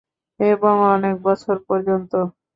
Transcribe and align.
এবং 0.39 0.73
অনেক 0.93 1.15
বছর 1.23 1.55
পর্যন্ত। 1.67 2.11